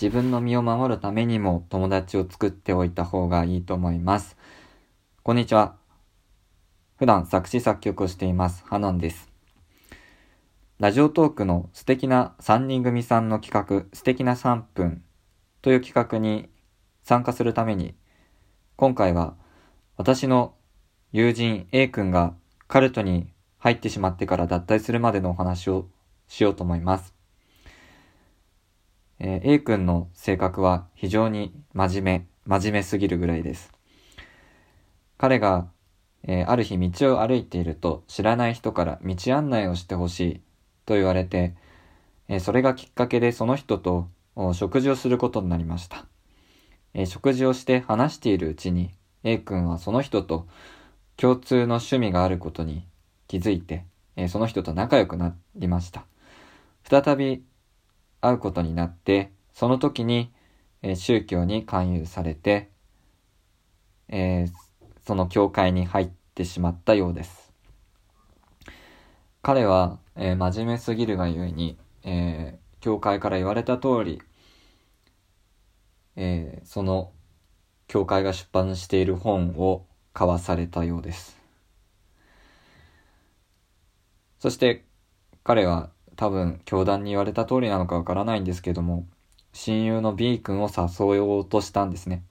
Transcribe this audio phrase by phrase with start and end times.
[0.00, 4.36] 自分の身を守るためにも友達を作っておいた方がいいと思います。
[5.24, 5.74] こんにちは。
[6.98, 8.64] 普段作詞作曲をしています。
[8.64, 9.28] ハノンです。
[10.78, 15.02] ラジオトークの素敵な3人組さんの企画、素敵な3分
[15.62, 16.48] という企画に
[17.02, 17.96] 参加するために、
[18.76, 19.34] 今回は
[19.96, 20.54] 私の
[21.10, 22.34] 友人 A 君が
[22.68, 25.88] カルトに入ってしまってから脱退するまでのお話を
[26.28, 27.17] しようと思います。
[29.20, 33.72] えー、A 君の性格は非常に真面目、真面目すぎるぐらいです。
[35.16, 35.68] 彼が、
[36.22, 40.40] えー、ある日道を歩いていると知らない人から道案内をしてほしい
[40.86, 41.54] と言われて、
[42.28, 44.08] えー、それがきっかけでその人と
[44.52, 46.06] 食事をすることになりました。
[46.94, 48.90] え食事をして話しているうちに
[49.24, 50.46] A 君はその人と
[51.16, 52.86] 共通の趣味があることに
[53.26, 53.84] 気づいて、
[54.16, 56.06] えその人と仲良くなりました。
[56.84, 57.42] 再び
[58.20, 60.32] 会うことになって、その時に、
[60.82, 62.70] え宗教に勧誘されて、
[64.08, 64.52] えー、
[65.04, 67.52] その教会に入ってしまったようです。
[69.42, 74.22] 彼は、えー、真面目すぎるがゆえに、え、教会から言われた通り、
[76.16, 77.12] えその
[77.88, 81.38] 教会が出版している本を買わされたようです。
[84.38, 84.84] そして
[85.42, 89.06] 彼は多分教団に言われた通りなのかわからないんですけども、
[89.52, 92.24] 親友の B 君を誘おうとしたんですね。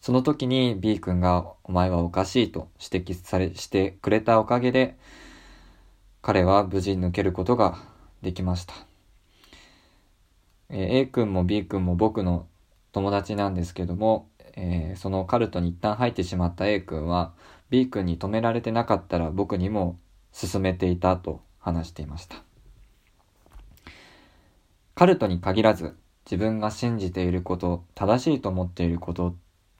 [0.00, 4.96] その時に B 君がお前はおかしいと指摘され、してくれたおかげで、
[6.22, 7.76] 彼は無事抜けることが
[8.22, 8.72] できました。
[10.70, 12.46] え、A 君も B 君も僕の
[12.92, 17.34] 友達なんですけども、えー、そのカルトに一旦入ってしまった A 君は
[17.68, 19.98] B 君に止められてなかったら僕にも
[20.32, 22.45] 勧めていたと話していました。
[24.96, 25.94] カルトに限らず
[26.24, 29.36] 自分が信じていること、正しいと思っていることっ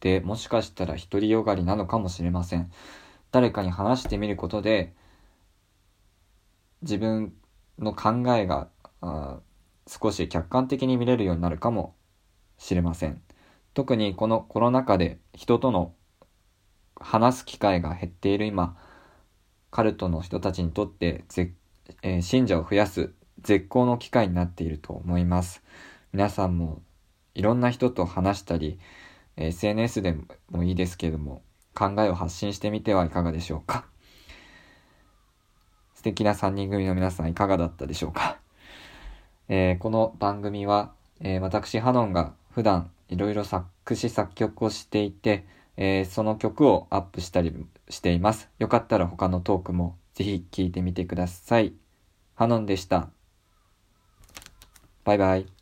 [0.00, 2.70] てもしかしたら独りよがりなのかもしれません。
[3.32, 4.94] 誰かに話してみることで
[6.82, 7.32] 自分
[7.78, 8.68] の考えが
[9.86, 11.94] 少し客観的に見れるようになるかも
[12.58, 13.22] しれません。
[13.72, 15.94] 特にこのコロナ禍で人との
[17.00, 18.76] 話す機会が減っている今、
[19.70, 21.24] カルトの人たちにとって、
[22.02, 23.14] えー、信者を増やす
[23.48, 25.62] 絶好の機会になっていると思います。
[26.12, 26.82] 皆さんも
[27.34, 28.78] いろんな人と話したり、
[29.38, 30.14] SNS で
[30.50, 31.40] もいいですけれども、
[31.74, 33.86] 考えを発信してみてはいかがでしょうか。
[35.94, 38.36] 素敵な3人組の皆さんいかがだったでしょうか。
[39.48, 45.46] えー、この番組は、えー、私ハノンが普段いろいろ作詞作曲をしていて、
[45.78, 47.54] えー、その曲をアップしたり
[47.88, 48.50] しています。
[48.58, 51.72] よかったら他のトークもぜひ聴いてみてください。
[52.34, 53.08] ハノンでした。
[55.07, 55.56] バイバイ。